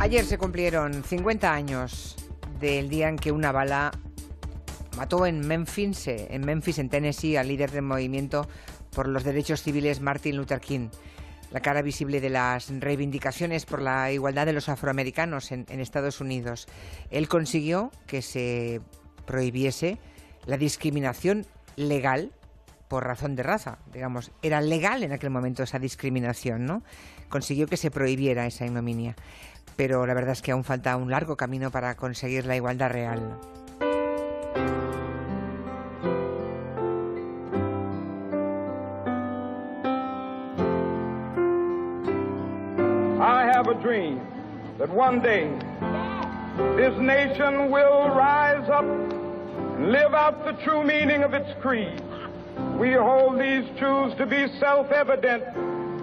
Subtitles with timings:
[0.00, 2.16] Ayer se cumplieron 50 años
[2.58, 3.92] del día en que una bala
[4.96, 8.48] mató en Memphis, en Tennessee, al líder del movimiento
[8.94, 10.88] por los derechos civiles Martin Luther King,
[11.50, 16.22] la cara visible de las reivindicaciones por la igualdad de los afroamericanos en, en Estados
[16.22, 16.66] Unidos.
[17.10, 18.80] Él consiguió que se
[19.26, 19.98] prohibiese
[20.46, 21.44] la discriminación
[21.76, 22.32] legal
[22.90, 26.82] por razón de raza, digamos, era legal en aquel momento esa discriminación, ¿no?
[27.28, 29.14] Consiguió que se prohibiera esa ignominia,
[29.80, 33.18] pero la verdad es que aún falta un largo camino para conseguir la igualdad real.
[43.22, 44.20] I have a dream
[44.78, 45.48] that one day
[46.76, 52.02] this nation will rise up and live out the true meaning of its creed.
[52.78, 55.42] We hold these truths to be self evident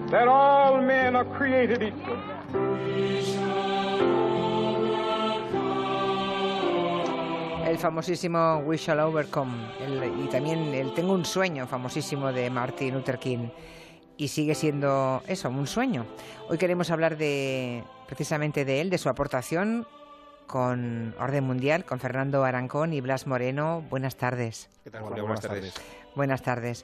[0.09, 3.36] that all men are created equal.
[7.77, 12.95] El famosísimo We Shall Overcome el- y también el Tengo un sueño famosísimo de Martin
[12.95, 13.49] Luther King.
[14.17, 16.07] Y sigue siendo eso, un sueño.
[16.49, 19.85] Hoy queremos hablar de precisamente de él, de su aportación
[20.47, 23.83] con Orden Mundial, con Fernando Arancón y Blas Moreno.
[23.91, 24.69] Buenas tardes.
[24.83, 25.73] ¿Qué tal, Hola, buenas tardes.
[26.15, 26.83] Buenas tardes.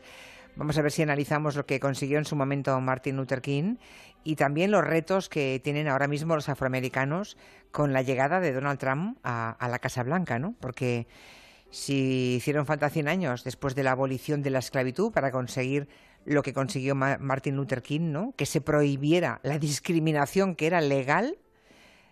[0.55, 3.77] Vamos a ver si analizamos lo que consiguió en su momento Martin Luther King
[4.23, 7.37] y también los retos que tienen ahora mismo los afroamericanos
[7.71, 10.55] con la llegada de Donald Trump a, la Casa Blanca, ¿no?
[10.59, 11.07] Porque
[11.69, 15.87] si hicieron falta 100 años después de la abolición de la esclavitud para conseguir
[16.25, 18.33] lo que consiguió Ma- Martin Luther King, ¿no?
[18.37, 21.37] Que se prohibiera la discriminación que era legal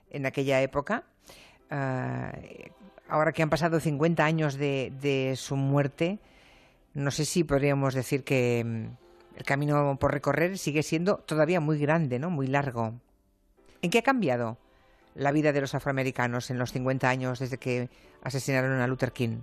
[0.10, 1.04] en aquella época.
[1.70, 2.34] ah,
[3.08, 6.20] ahora que han pasado 50 años de, de su muerte,
[6.94, 8.86] no sé si podríamos decir que mm,
[9.42, 12.30] el camino por recorrer sigue siendo todavía muy grande, ¿no?
[12.30, 12.94] Muy largo.
[13.82, 14.60] ¿En qué ha cambiado
[15.16, 17.90] la vida de los afroamericanos en los 50 años desde que
[18.22, 19.40] asesinaron a Luther King?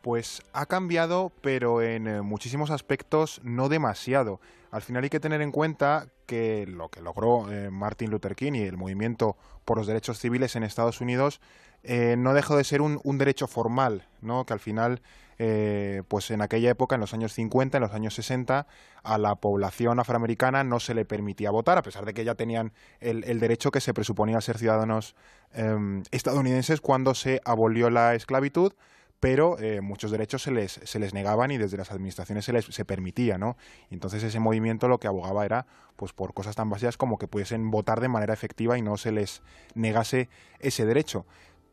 [0.00, 4.40] Pues ha cambiado, pero en eh, muchísimos aspectos no demasiado.
[4.70, 8.52] Al final hay que tener en cuenta que lo que logró eh, Martin Luther King
[8.54, 9.36] y el movimiento
[9.66, 11.40] por los derechos civiles en Estados Unidos
[11.82, 14.46] eh, no dejó de ser un, un derecho formal, ¿no?
[14.46, 15.02] Que al final,
[15.38, 18.66] eh, pues en aquella época, en los años 50, en los años 60,
[19.02, 22.72] a la población afroamericana no se le permitía votar, a pesar de que ya tenían
[23.00, 25.14] el, derecho que se presuponía ser ciudadanos
[25.52, 28.72] em, estadounidenses cuando se abolió la esclavitud
[29.20, 32.66] pero eh, muchos derechos se les, se les negaban y desde las administraciones se les
[32.66, 33.56] se permitía, ¿no?
[33.90, 35.66] Entonces ese movimiento lo que abogaba era
[35.96, 39.12] pues por cosas tan básicas como que pudiesen votar de manera efectiva y no se
[39.12, 39.42] les
[39.74, 40.28] negase
[40.60, 41.24] ese derecho.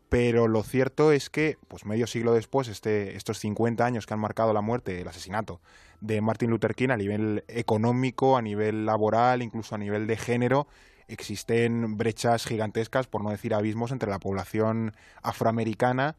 [0.10, 4.20] Pero lo cierto es que, pues medio siglo después, este, estos 50 años que han
[4.20, 5.60] marcado la muerte, el asesinato
[6.02, 10.68] de Martin Luther King a nivel económico, a nivel laboral, incluso a nivel de género,
[11.08, 16.16] existen brechas gigantescas, por no decir abismos, entre la población afroamericana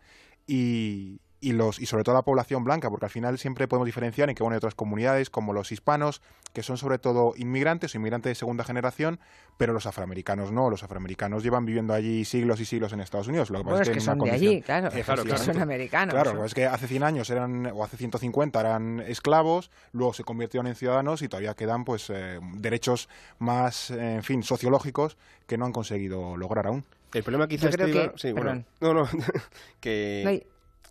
[0.47, 4.29] y, y los y sobre todo la población blanca, porque al final siempre podemos diferenciar
[4.31, 6.23] en que bueno, hay otras comunidades como los hispanos,
[6.53, 9.19] que son sobre todo inmigrantes o inmigrantes de segunda generación,
[9.57, 13.51] pero los afroamericanos no, los afroamericanos llevan viviendo allí siglos y siglos en Estados Unidos.
[13.51, 15.29] Lo que Bueno, pasa es que en una son de allí, claro, Eh, claro, que
[15.31, 15.45] claro.
[15.45, 16.15] son americanos.
[16.15, 20.67] Claro, es que hace 100 años eran, o hace 150 eran esclavos, luego se convirtieron
[20.67, 25.17] en ciudadanos y todavía quedan pues eh, derechos más, en fin, sociológicos
[25.47, 26.85] que no han conseguido lograr aún.
[27.13, 29.09] El problema quizá Yo creo que- Sí, bueno, no, no,
[29.81, 30.23] que...
[30.25, 30.47] No hay-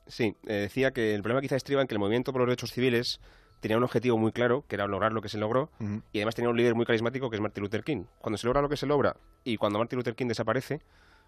[0.07, 2.71] Sí, eh, decía que el problema quizá estriba en que el movimiento por los derechos
[2.71, 3.19] civiles
[3.61, 5.69] tenía un objetivo muy claro, que era lograr lo que se logró,
[6.11, 8.03] y además tenía un líder muy carismático que es Martin Luther King.
[8.19, 9.15] Cuando se logra lo que se logra
[9.45, 10.81] y cuando Martin Luther King desaparece,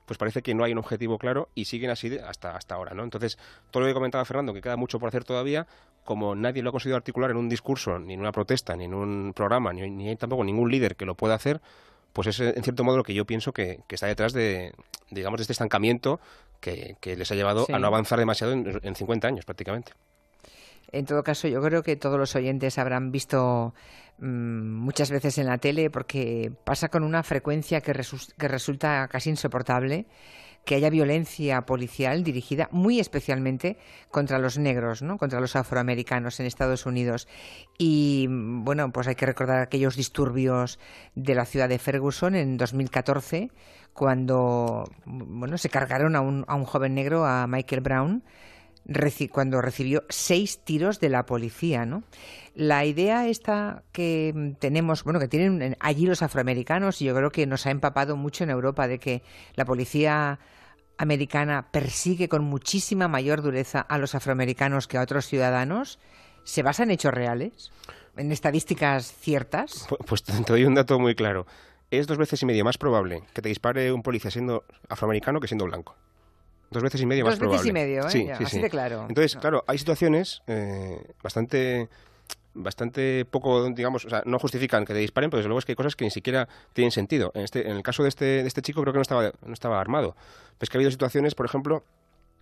[0.06, 2.94] pues parece que no hay un objetivo claro y siguen así de- hasta, hasta ahora,
[2.94, 3.04] ¿no?
[3.04, 3.40] Entonces,
[3.72, 5.66] todo lo que comentaba Fernando, que queda mucho por hacer todavía,
[6.04, 8.94] como nadie lo ha conseguido articular en un discurso, ni en una protesta, ni en
[8.94, 11.60] un programa, ni, ni hay tampoco ningún líder que lo pueda hacer,
[12.16, 14.72] pues es en cierto modo lo que yo pienso que, que está detrás de,
[15.12, 16.22] digamos, de este estancamiento
[16.62, 17.74] que, que les ha llevado Sí.
[17.74, 19.92] a no avanzar demasiado en, en 50 años prácticamente.
[20.94, 23.74] En todo caso, yo creo que todos los oyentes habrán visto
[24.20, 30.06] mm, muchas veces en la tele, porque pasa con una frecuencia que resulta casi insoportable,
[30.66, 33.78] que haya violencia policial dirigida muy especialmente
[34.10, 35.18] contra los negros, ¿no?
[35.18, 37.28] contra los afroamericanos en Estados Unidos.
[37.78, 40.80] Y bueno, pues hay que recordar aquellos disturbios
[41.14, 43.52] de la ciudad de Ferguson en 2014,
[43.94, 48.24] cuando bueno, se cargaron a un, a un joven negro, a Michael Brown,
[49.32, 52.04] cuando recibió seis tiros de la policía, ¿no?
[52.54, 57.32] La idea esta que tenemos, bueno, que tienen en- allí los afroamericanos, y yo creo
[57.32, 59.24] que nos ha empapado mucho en Europa, de que
[59.56, 60.40] la policía
[60.98, 66.00] americana persigue con muchísima mayor dureza a los afroamericanos que a otros ciudadanos,
[66.44, 67.72] ¿se basa en hechos reales?
[68.16, 69.88] ¿En estadísticas ciertas?
[69.90, 71.46] Pu- Pues te doy un dato muy claro.
[71.92, 75.48] es dos veces y medio más probable que te dispare un policía siendo afroamericano que
[75.48, 75.96] siendo blanco.
[76.76, 77.58] Dos veces y medio más probable.
[77.58, 78.10] Dos veces y medio, ¿eh?
[78.10, 79.06] Sí, sí, así claro.
[79.08, 81.88] Entonces, claro, hay situaciones eh, bastante
[82.54, 85.72] bastante poco, digamos, o sea, no justifican que te disparen, pero desde luego es que
[85.72, 87.32] hay cosas que ni siquiera tienen sentido.
[87.34, 89.54] En, este, en el caso de este, de este chico creo que no estaba, no
[89.54, 90.18] estaba armado.
[90.58, 91.84] Pues que ha habido situaciones, por ejemplo,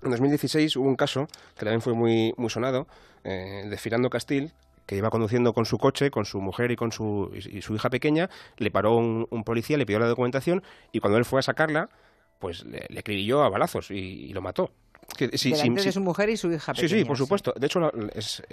[0.02, 2.88] en 2016 hubo un caso que también fue muy, muy sonado,
[3.24, 4.52] eh, de Firando Castil,
[4.86, 7.90] que iba conduciendo con su coche, con su mujer y con su, y su hija
[7.90, 11.90] pequeña, le paró un, policía, le pidió la documentación y cuando él fue a sacarla,
[12.44, 14.70] pues le, le a balazos y, lo mató.
[15.18, 16.90] Que, de su mujer y su hija pequeña.
[16.90, 17.54] Sí, sí, por supuesto.
[17.56, 18.44] De hecho, es,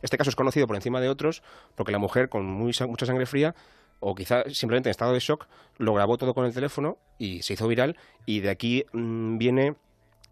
[0.00, 1.42] este caso es conocido por encima de otros
[1.74, 3.54] porque la mujer, con muy, mucha sangre fría,
[4.00, 5.46] o quizá simplemente en estado de shock,
[5.76, 9.74] lo grabó todo con el teléfono y se hizo viral y de aquí mm, viene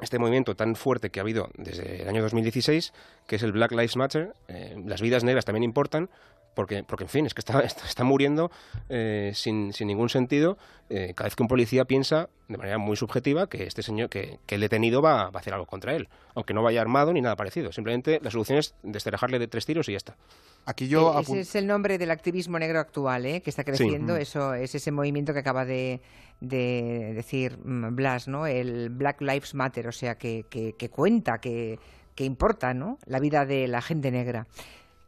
[0.00, 2.94] este movimiento tan fuerte que ha habido desde el año 2016,
[3.26, 4.32] que es el Black Lives Matter.
[4.48, 6.08] Eh, las vidas negras también importan,
[6.56, 8.50] porque, porque en fin, es que está, está, muriendo
[8.88, 10.58] eh, sin, sin, ningún sentido
[10.88, 14.40] eh, cada vez que un policía piensa de manera muy subjetiva que este señor, que,
[14.46, 17.20] que el detenido va, va, a hacer algo contra él, aunque no vaya armado ni
[17.20, 17.70] nada parecido.
[17.72, 20.16] Simplemente la solución es destrejarle de tres tiros y ya está.
[20.64, 23.40] Aquí yo ese es el nombre del activismo negro actual, ¿eh?
[23.40, 24.16] que está creciendo.
[24.16, 26.00] Eso es ese movimiento que acaba de,
[26.40, 28.46] de decir mm, Blas, ¿no?
[28.46, 31.78] El Black Lives Matter, o sea, que, que, que cuenta, que,
[32.16, 32.98] que importa, ¿no?
[33.04, 34.48] La vida de la gente negra.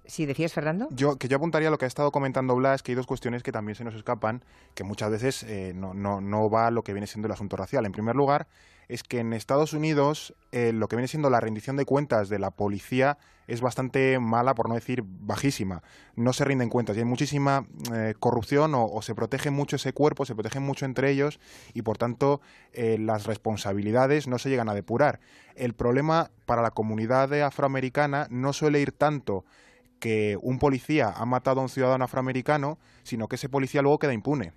[0.09, 0.89] Sí, decías, Fernando.
[0.91, 3.43] Yo, que yo apuntaría a lo que ha estado comentando Blas, que hay dos cuestiones
[3.43, 4.43] que también se nos escapan,
[4.75, 7.85] que muchas veces eh, no, va a lo que viene siendo el asunto racial.
[7.85, 8.49] En primer lugar,
[8.89, 12.39] es que en Estados Unidos eh, lo que viene siendo la rendición de cuentas de
[12.39, 15.83] la policía es bastante mala, por no decir bajísima.
[16.17, 20.25] No se rinden cuentas y hay muchísima eh, corrupción o, se protege mucho ese cuerpo,
[20.25, 21.39] se protege mucho entre ellos
[21.75, 22.41] y por tanto
[22.75, 25.21] las responsabilidades no se llegan a depurar.
[25.55, 29.45] El problema para la comunidad afroamericana no suele ir tanto
[29.99, 34.13] que un policía ha matado a un ciudadano afroamericano, sino que ese policía luego queda
[34.13, 34.53] impune.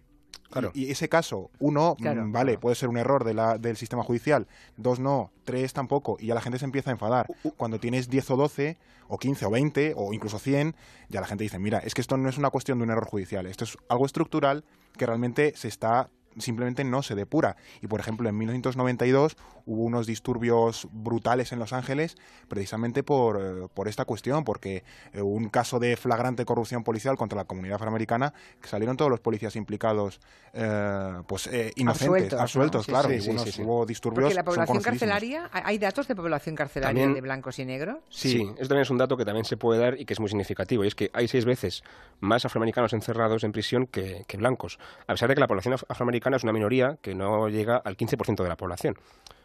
[0.73, 4.47] Y, ese caso, uno, mm, vale, puede ser un error de la, del sistema judicial,
[4.75, 7.27] dos no, tres tampoco, y ya la gente se empieza a enfadar.
[7.57, 8.77] Cuando tienes 10 o 12,
[9.07, 10.75] o 15 o 20, o incluso 100,
[11.09, 13.07] ya la gente dice, mira, es que esto no es una cuestión de un error
[13.07, 14.65] judicial, esto es algo estructural
[14.97, 17.55] que realmente se está simplemente no se depura.
[17.81, 22.15] Y por ejemplo, en 1992 hubo unos disturbios brutales en Los Ángeles
[22.47, 24.83] precisamente por, eh, por esta cuestión, porque
[25.13, 29.19] eh, un caso de flagrante corrupción policial contra la comunidad afroamericana, que salieron todos los
[29.19, 30.19] policías implicados
[30.53, 33.19] eh, pues inocentes, absueltos, claro, y
[33.61, 34.25] hubo disturbios.
[34.25, 37.97] Porque la población carcelaria, ¿hay datos de población carcelaria de blancos y negros?
[38.09, 38.41] Sí.
[38.41, 40.83] eso también es un dato que también se puede dar y que es muy significativo,
[40.83, 41.83] y es que hay seis veces
[42.19, 46.20] más afroamericanos encerrados en prisión que, que blancos, a pesar de que la población afroamericana
[46.29, 48.95] es una minoría que no llega al 15% de la población.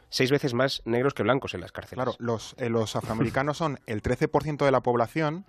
[0.08, 1.96] Seis veces más negros que blancos en las cárceles.
[1.96, 5.44] Claro, los, eh, los afroamericanos son el 13% de la población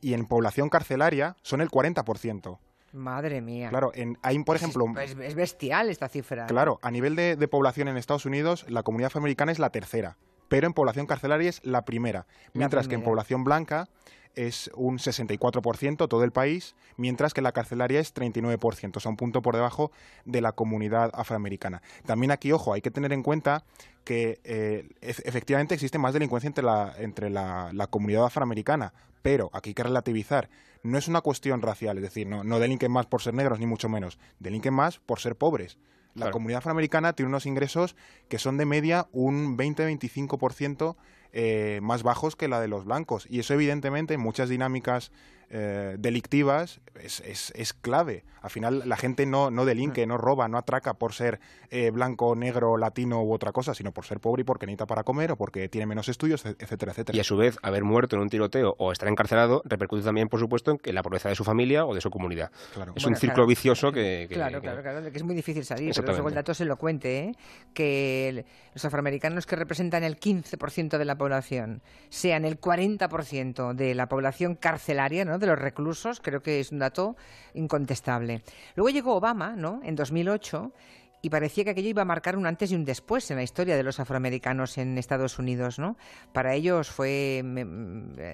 [0.00, 2.58] y en población carcelaria son el 40%.
[2.92, 3.68] Madre mía.
[3.68, 4.86] Claro, en, hay, por ejemplo...
[5.00, 6.46] Es, bestial esta cifra.
[6.46, 10.16] Claro, a nivel de, de, población en Estados Unidos, la comunidad afroamericana es la tercera,
[10.48, 12.26] pero en población carcelaria es la primera.
[12.52, 13.88] Mientras que en población blanca
[14.34, 19.16] es un 64% todo el país, mientras que la carcelaria es 39%, o sea, un
[19.16, 19.90] punto por debajo
[20.24, 21.82] de la comunidad afroamericana.
[22.06, 23.64] También aquí, ojo, hay que tener en cuenta
[24.04, 28.92] que eh, efectivamente existe más delincuencia entre, la, entre la, comunidad afroamericana,
[29.22, 30.48] pero aquí hay que relativizar.
[30.84, 33.66] No es una cuestión racial, es decir, no, no delinquen más por ser negros, ni
[33.66, 35.78] mucho menos, delinquen más por ser pobres.
[36.18, 37.96] La comunidad afroamericana tiene unos ingresos
[38.28, 40.96] que son de media un 20-25%
[41.32, 43.26] eh, más bajos que la de los blancos.
[43.28, 45.10] Y eso, evidentemente, en muchas dinámicas
[45.50, 48.24] eh, delictivas es, es, es, clave.
[48.42, 52.36] Al final, la gente no, no delinque, no roba, no atraca por ser eh, blanco,
[52.36, 55.36] negro, latino u otra cosa, sino por ser pobre y porque necesita para comer o
[55.36, 57.16] porque tiene menos estudios, etcétera, etcétera.
[57.16, 60.38] Y a su vez, haber muerto en un tiroteo o estar encarcelado repercute también, por
[60.38, 62.50] supuesto, en la pobreza de su familia o de su comunidad.
[62.94, 65.94] Es un círculo vicioso que, Claro, claro, claro, que es muy difícil salir.
[65.94, 67.32] Pero luego el dato es elocuente, ¿eh?
[67.74, 68.44] que
[68.74, 74.54] los afroamericanos que representan el 15% de la población sean el 40% de la población
[74.54, 75.38] carcelaria, ¿no?
[75.38, 77.16] de los reclusos, creo que es un dato
[77.54, 78.42] incontestable.
[78.76, 79.80] Luego llegó Obama, ¿no?
[79.84, 80.72] En 2008
[81.20, 83.76] y parecía que aquello iba a marcar un antes y un después en la historia
[83.76, 85.96] de los afroamericanos en Estados Unidos, ¿no?
[86.32, 87.42] Para ellos fue,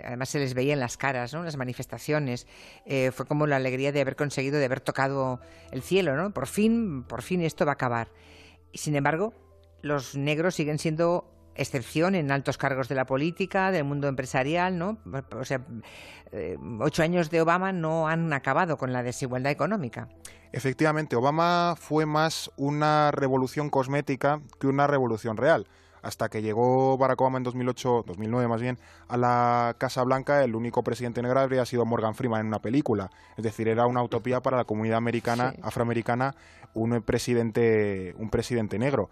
[0.05, 1.43] además se les veía en las caras, ¿no?
[1.43, 2.47] Las manifestaciones,
[2.85, 6.33] eh, fue como la alegría de haber conseguido, de haber tocado el cielo, ¿no?
[6.33, 8.09] Por fin, por fin esto va a acabar.
[8.75, 9.33] Sin embargo,
[9.81, 14.99] los negros siguen siendo excepción en altos cargos de la política, del mundo empresarial, ¿no?
[15.39, 15.61] O sea,
[16.33, 20.09] eh, ocho años de Obama no han acabado con la desigualdad económica.
[20.53, 25.67] Efectivamente, Obama fue más una revolución cosmética que una revolución real.
[26.03, 30.55] hasta que llegó Barack Obama en 2008, 2009 más bien, a la Casa Blanca, el
[30.55, 33.11] único presidente negro habría sido Morgan Freeman en una película.
[33.39, 36.35] Es decir, era una utopía para la comunidad americana, afroamericana,
[36.75, 39.09] un presidente, un presidente negro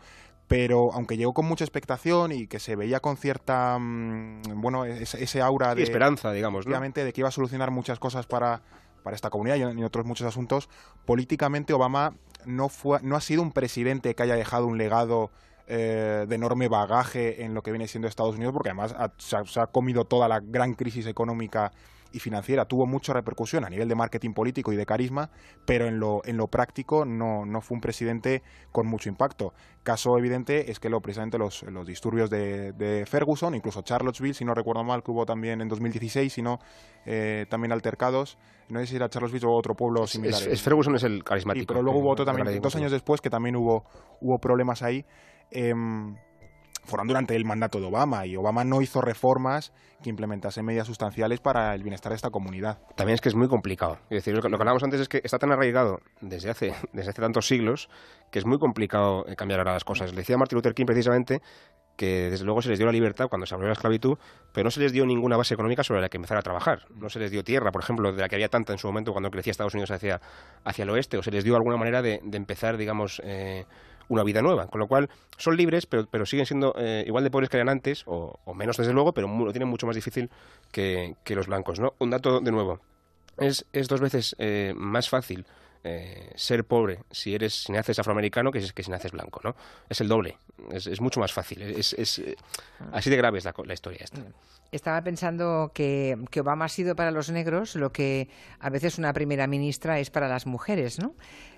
[0.52, 5.40] pero aunque llegó con mucha expectación y que se veía con cierta mm, bueno ese,
[5.40, 8.61] aura de esperanza digamos obviamente de que iba a solucionar muchas cosas para
[9.02, 10.68] para esta comunidad y otros muchos asuntos
[11.06, 15.30] políticamente Obama no fue no ha sido un presidente que haya dejado un legado
[15.68, 19.66] eh, de enorme bagaje en lo que viene siendo Estados Unidos, porque además se, ha,
[19.68, 21.71] comido toda la gran crisis económica
[22.12, 22.66] y financiera.
[22.66, 25.31] Tuvo mucha repercusión a nivel de marketing político y de carisma,
[25.64, 29.54] pero en lo, en lo práctico no, no fue un presidente con mucho impacto.
[29.83, 34.54] Caso evidente es que lo, precisamente los, los disturbios de, Ferguson, incluso Charlottesville, si no
[34.54, 36.61] recuerdo mal, que hubo también en 2016, sino
[37.04, 38.38] eh, también altercados.
[38.69, 40.40] No sé si era Charlottesville o otro pueblo similar.
[40.49, 41.66] Es, Ferguson es el carismático.
[41.66, 43.85] pero luego hubo otro también, dos años después, que también hubo,
[44.21, 45.04] hubo problemas ahí
[45.50, 45.75] eh,
[46.85, 49.73] fueron durante el mandato de Obama y Obama no hizo reformas
[50.03, 52.79] que implementasen medidas sustanciales para el bienestar de esta comunidad.
[52.97, 53.99] También es que es muy complicado.
[54.11, 57.21] Es decir, lo que, hablábamos antes es que está tan arraigado desde hace, desde hace
[57.21, 57.89] tantos siglos
[58.31, 60.11] que es muy complicado eh, cambiar ahora las cosas.
[60.11, 61.41] Le decía Martin Luther King precisamente
[61.97, 64.17] que desde luego se les dio la libertad cuando se abrió la esclavitud,
[64.53, 66.87] pero no se les dio ninguna base económica sobre la que empezar a trabajar.
[66.95, 69.12] No se les dio tierra, por ejemplo, de la que había tanta en su momento
[69.12, 70.21] cuando crecía Estados Unidos hacia,
[70.65, 73.67] hacia el oeste, o se les dio alguna manera de, empezar, digamos, eh,
[74.12, 74.66] una vida nueva.
[74.66, 77.69] Con lo cual, son libres, pero, pero siguen siendo eh, igual de pobres que eran
[77.69, 80.31] antes, o, menos desde luego, pero lo tienen mucho más difícil
[80.71, 81.81] que, los blancos.
[81.81, 81.95] ¿no?
[81.99, 82.81] Un dato de nuevo.
[83.38, 85.47] Es, es dos veces eh, más fácil
[85.85, 89.57] eh, ser pobre si eres si naces afroamericano que, que si naces blanco, ¿no?
[89.89, 90.39] Es el doble,
[90.73, 92.23] es, es mucho más fácil, es, es
[92.93, 94.23] así de grave es la, la historia esta.
[94.71, 99.12] Estaba pensando que, que, Obama ha sido para los negros lo que a veces una
[99.12, 101.15] primera ministra es para las mujeres, ¿no?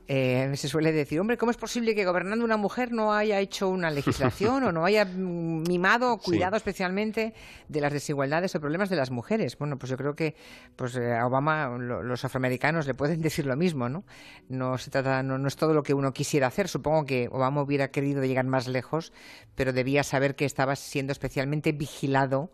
[0.07, 3.71] Eh, se suele decir, hombre, ¿cómo es posible que gobernando una mujer no haya hecho
[3.71, 7.33] una legislación o no haya mimado, cuidado especialmente
[7.69, 9.57] de las desigualdades o problemas de las mujeres?
[9.57, 10.35] Bueno, pues yo creo que
[10.77, 14.05] pues eh, a Obama los afroamericanos le pueden decir lo mismo, ¿no?
[14.49, 16.69] No se trata, no, no es todo lo que uno quisiera hacer.
[16.69, 19.13] Supongo que Obama hubiera querido llegar más lejos,
[19.55, 22.51] pero debía saber que estaba siendo especialmente vigilado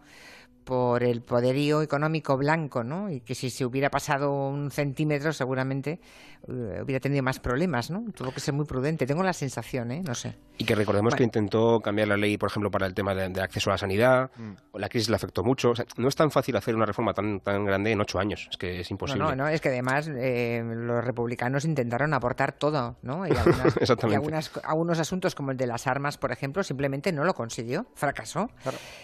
[0.64, 3.10] por el poderío económico blanco, ¿no?
[3.10, 6.00] Y que si se hubiera pasado un centímetro seguramente
[6.48, 8.04] eh, hubiera tenido más problemas, ¿no?
[8.14, 9.06] Tuvo que ser muy prudente.
[9.06, 10.02] Tengo la sensación, ¿eh?
[10.06, 10.36] No sé.
[10.58, 13.70] Y que recordemos que intentó cambiar la ley, por ejemplo, para el tema de, acceso
[13.70, 14.30] a la sanidad.
[14.36, 14.78] Mm.
[14.78, 15.72] La crisis le afectó mucho.
[15.96, 18.48] no es tan fácil hacer una reforma tan, tan grande en ocho años.
[18.50, 19.22] Es que es imposible.
[19.22, 23.26] No, no, es que además eh, los republicanos intentaron aportar todo, ¿no?
[23.26, 23.30] Y,
[24.64, 27.86] algunos asuntos como el de las armas, por ejemplo, simplemente no lo consiguió.
[27.94, 28.50] Fracasó.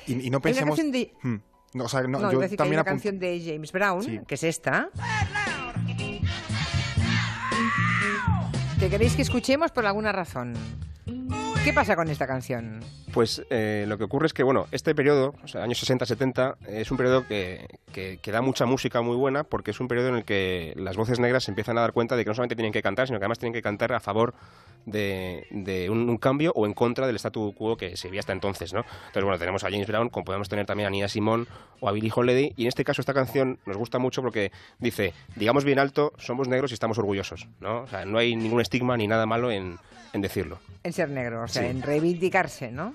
[0.07, 0.79] Y, no pensemos...
[1.77, 4.89] No, o sea, no, yo también hay una canción de James Brown, que es esta.
[8.81, 10.55] ¿Te queréis que escuchemos por alguna razón?
[11.67, 12.79] ¿Qué pasa con esta canción?
[13.13, 16.93] Pues eh, lo que ocurre es que, bueno, este periodo, o sea, años 60-70, es
[16.93, 20.25] un periodo que, que, da mucha música muy buena porque es un periodo en el
[20.25, 22.83] que las voces negras se empiezan a dar cuenta de que no solamente tienen que
[22.83, 24.35] cantar, sino que además tienen que cantar a favor
[24.85, 28.81] de, un, cambio o en contra del statu quo que se veía hasta entonces, ¿no?
[28.81, 31.47] Entonces, bueno, tenemos a James Brown, como podemos tener también a Nina Simone
[31.81, 35.13] o a Billie Holiday, y en este caso esta canción nos gusta mucho porque dice,
[35.35, 37.83] digamos bien alto, somos negros y estamos orgullosos, ¿no?
[37.83, 39.79] O sea, no hay ningún estigma ni nada malo en,
[40.13, 40.59] decirlo.
[40.83, 42.95] En ser negro, sea, en reivindicarse, ¿no?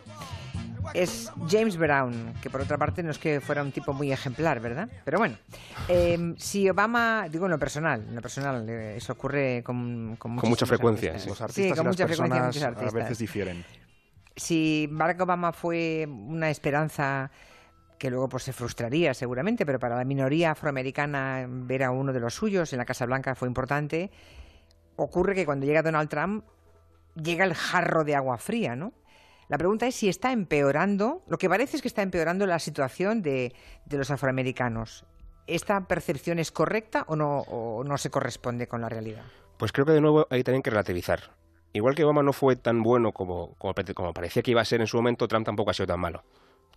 [0.93, 4.59] es James Brown, que por otra parte no es que fuera un tipo muy ejemplar,
[4.59, 4.89] ¿verdad?
[5.05, 5.37] Pero bueno,
[5.87, 10.31] em, si Obama, digo en lo personal, en lo personal, eh, eso ocurre con, con,
[10.31, 11.13] mucha frecuencia.
[11.13, 13.63] Los artistas sí, con mucha frecuencia a veces difieren.
[14.35, 17.29] Si Barack Obama fue una esperanza
[17.97, 22.19] que luego pues se frustraría seguramente, pero para la minoría afroamericana ver a uno de
[22.19, 24.09] los suyos en la Casa Blanca fue importante.
[24.95, 26.43] Ocurre que cuando llega Donald Trump
[27.15, 28.93] llega el jarro de agua fría, ¿no?
[29.47, 33.21] La pregunta es si está empeorando, lo que parece es que está empeorando la situación
[33.21, 33.53] de,
[33.89, 35.05] los afroamericanos.
[35.45, 39.23] ¿Esta percepción es correcta o no, o no se corresponde con la realidad?
[39.57, 41.35] Pues creo que de nuevo hay también que relativizar.
[41.73, 44.81] Igual que Obama no fue tan bueno como, como, como, parecía que iba a ser
[44.81, 46.23] en su momento, Trump tampoco ha sido tan malo.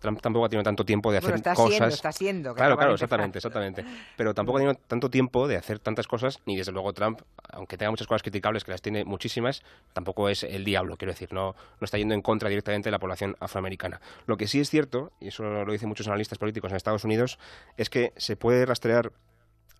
[0.05, 1.71] Trump tampoco ha tenido tanto tiempo de hacer está cosas.
[1.71, 2.53] Siendo, está siendo.
[2.53, 3.83] Claro, claro, exactamente, exactamente.
[4.15, 7.21] Pero tampoco ha tenido tanto tiempo de hacer tantas cosas, ni desde luego Trump,
[7.51, 11.33] aunque tenga muchas cosas criticables, que las tiene muchísimas, tampoco es el diablo, quiero decir,
[11.33, 13.99] no, no está yendo en contra directamente de la población afroamericana.
[14.27, 17.39] Lo que sí es cierto, y eso lo dicen muchos analistas políticos en Estados Unidos,
[17.77, 19.11] es que se puede rastrear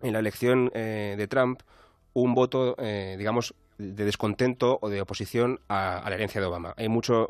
[0.02, 1.62] en la elección eh, de Trump
[2.12, 6.74] un voto, eh, digamos, de descontento o de oposición a, la herencia de Obama.
[6.76, 7.28] Hay mucho.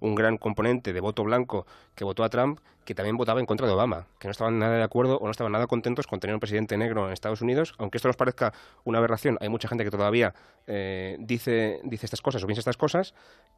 [0.00, 3.66] Un gran componente de voto blanco que votó a Trump que también votaba en contra
[3.66, 6.32] de Obama, que no estaban nada de acuerdo o no estaban nada contentos con tener
[6.32, 9.84] un presidente negro en Estados Unidos, aunque esto nos parezca una aberración, hay mucha gente
[9.84, 10.32] que todavía
[10.66, 13.12] eh, dice, dice estas cosas o piensa estas cosas,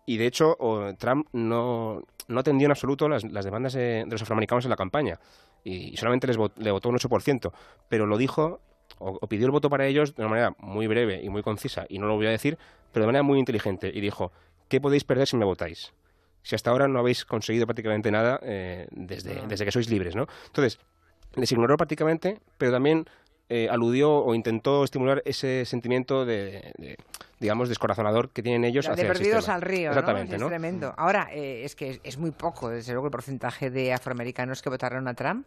[0.05, 0.57] y de hecho
[0.99, 5.21] Trump no, no atendió en absoluto las, demandas de, los afroamericanos en la campaña,
[5.63, 7.53] y, solamente les le votó un 8%,
[7.89, 8.59] pero lo dijo
[8.99, 12.01] o, pidió el voto para ellos de una manera muy breve y muy concisa, y
[12.01, 12.59] no lo voy a decir,
[12.91, 14.33] pero de manera muy inteligente, y dijo,
[14.69, 15.93] ¿qué podéis perder si me votáis?
[16.43, 20.27] Si hasta ahora no habéis conseguido prácticamente nada eh, desde, desde que sois libres, ¿no?
[20.47, 20.79] Entonces,
[21.35, 23.07] les ignoró prácticamente, pero también
[23.53, 26.97] eh, aludió o intentó estimular ese sentimiento de,
[27.41, 30.47] digamos, descorazonador que tienen ellos hacia de perdidos al río, Exactamente, ¿no?
[30.47, 30.95] Es tremendo.
[30.97, 35.09] Ahora, eh, es que es, muy poco, desde luego, el porcentaje de afroamericanos que votaron
[35.09, 35.47] a Trump,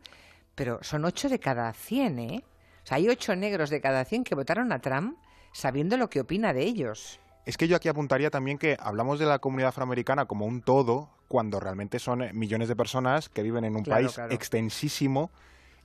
[0.53, 2.43] pero son ocho de cada cien, ¿eh?
[2.83, 5.17] O sea, hay ocho negros de cada cien que votaron a Trump
[5.53, 7.21] sabiendo lo que opina de ellos.
[7.45, 11.09] Es que yo aquí apuntaría también que hablamos de la comunidad afroamericana como un todo,
[11.27, 15.31] cuando realmente son eh, millones de personas que viven en un país extensísimo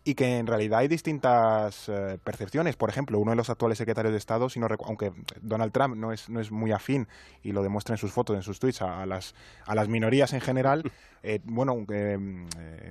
[0.04, 2.76] y que en realidad hay distintas eh, percepciones.
[2.76, 6.28] Por ejemplo, uno de los actuales secretarios de Estado, si aunque Donald Trump no es,
[6.28, 7.08] no es muy afín
[7.42, 9.34] y lo demuestra en sus fotos, en sus tweets, a, las,
[9.66, 10.82] a las minorías en general,
[11.22, 11.74] eh, bueno,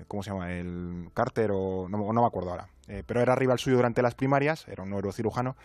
[0.07, 0.51] ¿cómo se llama?
[0.51, 2.67] El Carter o no, no me acuerdo ahora,
[3.05, 5.55] pero era rival suyo durante las primarias, era un neurocirujano,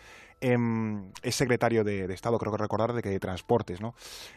[0.45, 3.95] Em, es secretario de, Estado, creo que recordar, de que de Transportes, ¿no?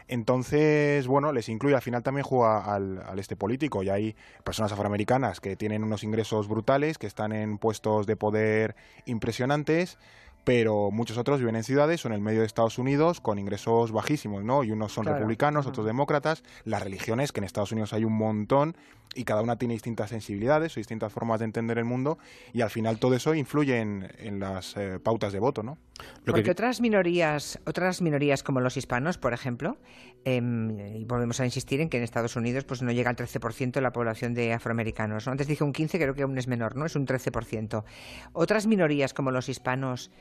[0.08, 5.40] Entonces, bueno, les incluye, al final también juega al, este político y hay personas afroamericanas
[5.40, 8.76] que tienen unos ingresos brutales, que están en puestos de poder
[9.08, 9.98] impresionantes,
[10.44, 13.92] pero muchos otros viven en ciudades o en el medio de Estados Unidos con ingresos
[13.92, 14.64] bajísimos, ¿no?
[14.64, 18.78] Y unos son republicanos, otros demócratas, las religiones, que en Estados Unidos hay un montón
[19.16, 22.20] y cada una tiene distintas sensibilidades o distintas formas de entender el mundo
[22.54, 25.78] y al final todo eso influye en, las eh, pautas de voto, ¿no?
[26.26, 29.78] Porque otras minorías, otras minorías como los hispanos, por ejemplo,
[30.26, 33.80] em, y volvemos a insistir en que en Estados Unidos pues no llega al 13%
[33.80, 35.28] de la población de afroamericanos.
[35.28, 36.86] Antes dije un 15, creo que aún es menor, ¿no?
[36.86, 37.86] Es un 13%.
[38.34, 40.12] Otras minorías como los hispanos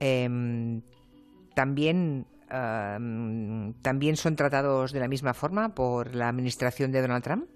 [0.00, 0.82] Em,
[1.54, 2.26] también,
[3.82, 7.46] también son tratados de la misma forma por la administración de Donald Trump.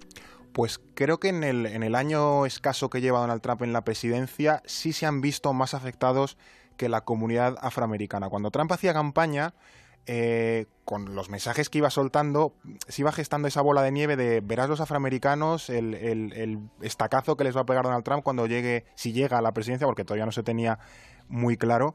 [0.53, 3.85] Pues creo que en el, en el año escaso que lleva Donald Trump en la
[3.85, 6.37] presidencia sí se han visto más afectados
[6.79, 8.31] que la comunidad afroamericana.
[8.31, 9.53] Cuando Trump hacía campaña,
[10.07, 12.55] eh, con los mensajes que iba soltando,
[12.87, 17.37] se iba gestando esa bola de nieve de verás los afroamericanos, el, el, el, estacazo
[17.37, 20.07] que les va a pegar Donald Trump cuando llegue, si llega a la presidencia, porque
[20.07, 20.79] todavía no se tenía
[21.29, 21.95] muy claro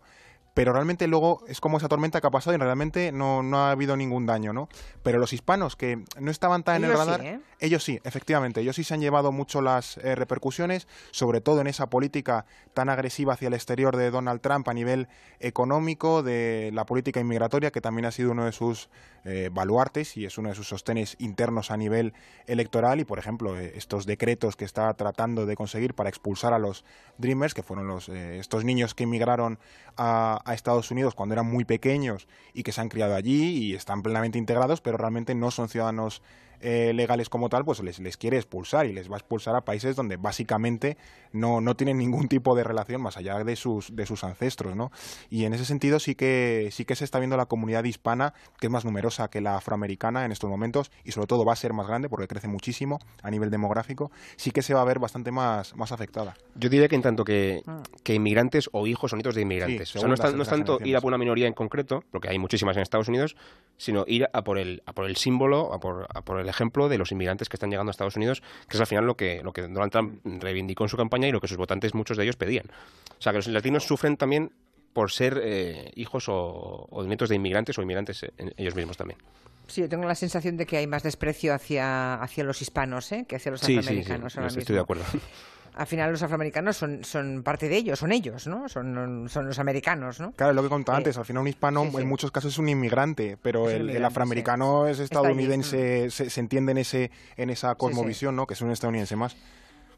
[0.54, 3.72] pero realmente luego es como esa tormenta que ha pasado y realmente no, no ha
[3.72, 4.70] habido ningún daño, ¿no?
[5.02, 7.40] Pero los hispanos que no estaban tan en el radar, ¿eh?
[7.64, 11.68] Ellos sí, efectivamente, ellos sí se han llevado mucho las eh, repercusiones, sobre todo en
[11.68, 15.08] esa política tan agresiva hacia el exterior de Donald Trump a nivel
[15.40, 18.90] económico, de la política inmigratoria, que también ha sido uno de sus
[19.24, 22.14] eh, baluartes y es uno de sus sostenes internos a nivel
[22.48, 23.00] electoral.
[23.00, 26.84] Y, por ejemplo, estos decretos que está tratando de conseguir para expulsar a los
[27.18, 29.58] Dreamers, que fueron los, estos niños que inmigraron
[29.96, 34.04] a Estados Unidos cuando eran muy pequeños y que se han criado allí y están
[34.04, 36.22] plenamente integrados, pero realmente no son ciudadanos
[36.64, 39.66] eh, legales como tal, pues les, les quiere expulsar y les va a expulsar a
[39.66, 40.98] países donde básicamente
[41.34, 44.90] no, no tienen ningún tipo de relación más allá de sus, de sus ancestros, ¿no?
[45.30, 48.68] Y en ese sentido sí que, sí que se está viendo la comunidad hispana, que
[48.68, 51.74] es más numerosa que la afroamericana en estos momentos y sobre todo va a ser
[51.74, 55.32] más grande porque crece muchísimo a nivel demográfico, sí que se va a ver bastante
[55.32, 56.36] más, más afectada.
[56.56, 57.84] Yo diría que en tanto que, ah.
[58.04, 59.96] que inmigrantes o hijos o nietos de inmigrantes.
[59.96, 62.78] o sea, no, es, tanto ir a por una minoría en concreto, porque hay muchísimas
[62.78, 63.36] en Estados Unidos,
[63.78, 66.90] sino ir a por el, a por el símbolo, a por, a por el ejemplo
[66.90, 69.42] de los inmigrantes que están llegando a Estados Unidos, que es al final lo que,
[69.44, 72.24] lo que Donald Trump reivindicó en su campaña y lo que sus votantes, muchos de
[72.24, 72.66] ellos, pedían.
[72.68, 74.52] O sea, que los latinos sufren también
[74.94, 78.26] por ser eh, hijos o, nietos de inmigrantes o inmigrantes
[78.58, 79.20] ellos mismos también.
[79.68, 83.26] Sí, yo tengo la sensación de que hay más desprecio hacia, hacia los hispanos ¿eh?
[83.28, 84.34] que hacia los afroamericanos.
[84.34, 85.04] Sí, sí, estoy de acuerdo
[85.76, 88.70] al final los afroamericanos son, son parte de ellos, son ellos, ¿no?
[88.70, 90.32] Son, son los americanos, ¿no?
[90.34, 93.38] Claro, lo que contaba antes, al final un hispano en muchos casos es un inmigrante,
[93.42, 98.46] pero el, afroamericano es estadounidense, se, entiende en, ese, en esa cosmovisión, ¿no?
[98.46, 99.36] Que es un estadounidense más.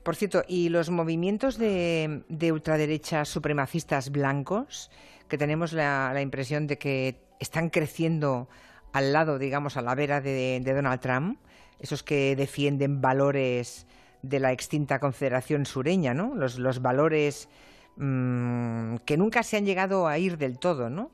[0.04, 4.92] Por cierto, ¿y los movimientos de, de ultraderecha supremacistas blancos,
[5.28, 8.48] que tenemos la, la, impresión de que están creciendo
[8.94, 11.40] al lado, digamos, a la vera de, de Donald Trump,
[11.80, 13.88] esos que defienden valores
[14.30, 16.36] de la extinta Confederación Sureña, ¿no?
[16.36, 17.50] Los, los valores
[17.98, 21.12] mm, que nunca se han llegado a ir del todo, ¿no?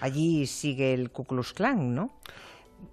[0.00, 2.10] Allí sigue el Ku Klux Klan, ¿no?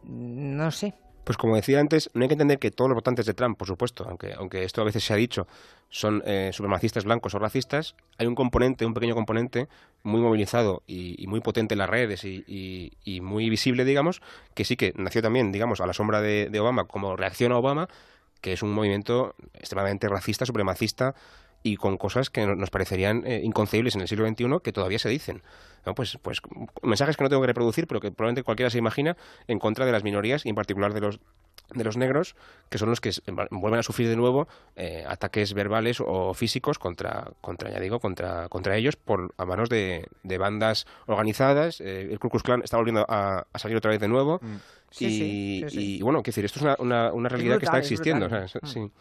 [0.03, 0.93] No sé.
[1.23, 3.67] Pues como decía antes, no hay que entender que todos los votantes de Trump, por
[3.67, 5.47] supuesto, aunque, aunque esto a veces se ha dicho,
[5.89, 9.67] son eh, supremacistas blancos o racistas, hay un componente, un pequeño componente
[10.01, 14.21] muy movilizado y, muy potente en las redes y, muy visible, digamos,
[14.55, 17.87] que sí que nació también, digamos, a la sombra de, Obama como reacción a Obama,
[18.41, 21.15] que es un movimiento extremadamente racista, supremacista,
[21.63, 25.09] y con cosas que nos parecerían eh, inconcebibles en el siglo XXI que todavía se
[25.09, 25.41] dicen.
[25.95, 26.41] Pues, pues
[26.83, 29.91] mensajes que no tengo que reproducir, pero que probablemente cualquiera se imagina en contra de
[29.91, 31.19] las minorías y en particular de los
[31.73, 32.35] de los negros,
[32.69, 33.11] que son los que
[33.49, 38.49] vuelven a sufrir de nuevo eh, ataques verbales o físicos contra, contra ya digo, contra,
[38.49, 41.79] contra ellos por a manos de, de bandas organizadas.
[41.81, 44.39] Eh, el Ku Klux Klan está volviendo a, salir otra vez de nuevo.
[44.41, 44.55] Mm.
[44.99, 48.27] y, bueno, quiero decir, esto es una, una, realidad que está existiendo.
[48.27, 48.91] Mm.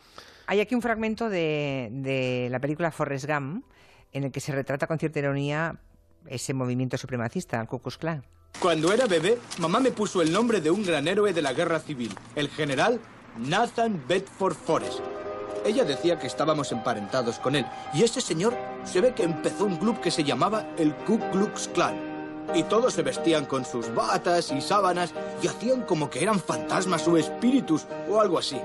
[0.50, 3.64] Hay aquí un fragmento de, la película Forrest Gump
[4.10, 5.76] en el que se retrata con cierta ironía
[6.26, 8.24] ese movimiento supremacista, el Ku Klux Klan.
[8.58, 11.78] Cuando era bebé, mamá me puso el nombre de un gran héroe de la guerra
[11.78, 12.98] civil, el general
[13.38, 14.98] Nathan Bedford Forrest.
[15.64, 19.76] Ella decía que estábamos emparentados con él, y ese señor se ve que empezó un
[19.76, 21.94] club que se llamaba el Ku Klux Klan.
[22.56, 27.06] Y todos se vestían con sus batas y sábanas y hacían como que eran fantasmas
[27.06, 28.60] o espíritus o algo así.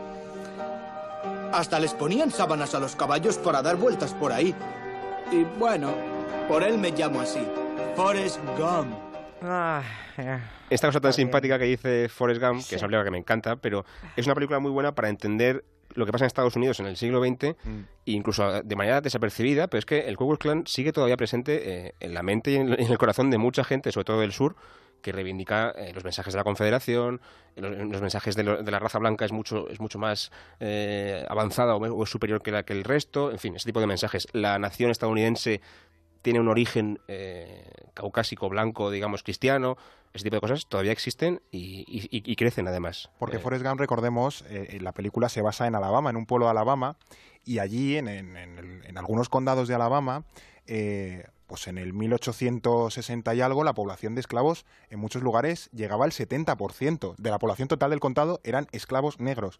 [1.56, 4.54] Hasta les ponían sábanas a los caballos para dar vueltas por ahí.
[5.32, 5.94] Y bueno,
[6.50, 7.40] por él me llamo así,
[7.96, 8.94] Forrest Gump.
[9.42, 9.82] Ah,
[10.70, 13.56] Esta cosa tan simpática que dice Forrest Gump, que es una película que me encanta,
[13.56, 13.86] pero
[14.18, 15.64] es una película muy buena para entender
[15.94, 17.82] lo que pasa en Estados Unidos en el siglo XX, mm.
[18.04, 21.94] incluso de manera desapercibida, pero es que el Ku Klux Klan sigue todavía presente eh,
[22.02, 24.58] en la mente y en, el corazón de mucha gente, sobre todo del sur,
[25.06, 27.22] que reivindica eh, los mensajes de la Confederación,
[27.56, 32.06] los, mensajes de, la raza blanca es mucho, es mucho más eh, avanzada o, o,
[32.08, 34.28] superior que, la, que el resto, en fin, ese tipo de mensajes.
[34.32, 35.62] La nación estadounidense
[36.26, 39.78] tiene un origen eh, caucásico, blanco, digamos, cristiano,
[40.12, 43.12] ese tipo de cosas todavía existen y, crecen además.
[43.20, 46.48] Porque eh, Forrest Gump, recordemos, eh, la película se basa en Alabama, en un pueblo
[46.48, 46.98] de Alabama,
[47.44, 50.24] y allí, en, en, algunos condados de Alabama,
[51.46, 56.12] pues en el 1860 y algo, la población de esclavos en muchos lugares llegaba al
[56.12, 57.18] 70%.
[57.18, 59.60] De la población total del condado eran esclavos negros.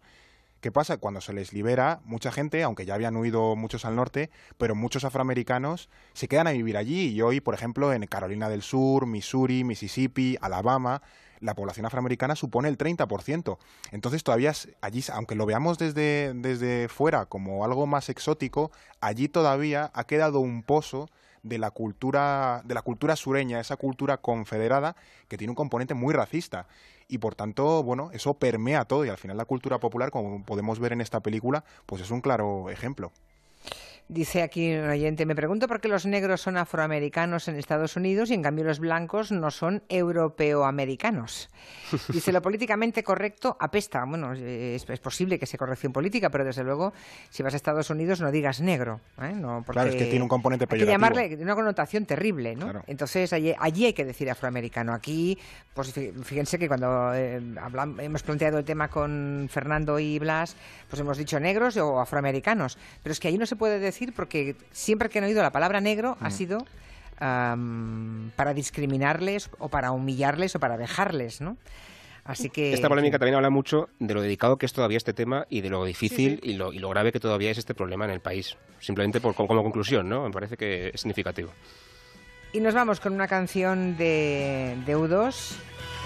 [0.66, 0.96] ¿Qué pasa?
[0.96, 5.04] Cuando se les libera, mucha gente, aunque ya habían huido muchos al norte, pero muchos
[5.04, 7.10] afroamericanos se quedan a vivir allí.
[7.10, 11.02] Y hoy, por ejemplo, en Carolina del Sur, Missouri, Mississippi, Alabama,
[11.38, 13.58] la población afroamericana supone el 30%.
[13.92, 19.92] Entonces todavía allí, aunque lo veamos desde, desde fuera como algo más exótico, allí todavía
[19.94, 21.08] ha quedado un pozo
[21.44, 24.96] de la cultura de la cultura sureña, esa cultura confederada
[25.28, 26.66] que tiene un componente muy racista
[27.08, 30.78] y por tanto, bueno, eso permea todo y al final la cultura popular, como podemos
[30.78, 33.12] ver en esta película, pues es un claro ejemplo.
[34.08, 38.30] Dice aquí un oyente, me pregunto por qué los negros son afroamericanos en Estados Unidos
[38.30, 41.50] y en cambio los blancos no son europeoamericanos.
[42.12, 44.04] Dice, lo políticamente correcto apesta.
[44.04, 46.92] Bueno, es, posible que sea corrección política, pero desde luego,
[47.30, 49.00] si vas a Estados Unidos no digas negro.
[49.20, 49.32] ¿eh?
[49.34, 51.04] No, porque claro, es que tiene un componente peyorativo.
[51.04, 52.84] Hay que llamarle una connotación terrible, ¿no?
[52.86, 54.94] Entonces, allí, hay que decir afroamericano.
[54.94, 55.36] Aquí,
[55.74, 55.92] pues
[56.22, 57.40] fíjense que cuando eh,
[57.98, 60.54] hemos planteado el tema con Fernando y Blas,
[60.88, 62.78] pues hemos dicho negros o afroamericanos.
[63.02, 65.80] Pero es que ahí no se puede decir porque siempre que han oído la palabra
[65.80, 66.32] negro ha mm.
[66.32, 66.58] sido
[67.18, 71.56] para discriminarles o para humillarles o para dejarles, ¿no?
[72.24, 75.46] Así que esta polémica también habla mucho de lo dedicado que es todavía este tema
[75.48, 78.56] y de lo difícil Y, lo, grave que todavía es este problema en el país.
[78.80, 80.24] Simplemente por, como, conclusión, ¿no?
[80.24, 81.52] Me parece que es significativo.
[82.52, 85.56] Y nos vamos con una canción de, de U2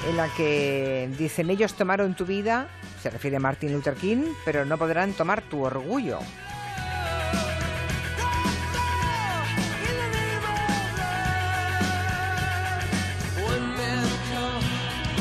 [0.08, 2.68] en la que dicen ellos tomaron tu vida,
[3.00, 6.18] se refiere a Martin Luther King, pero no podrán tomar tu orgullo.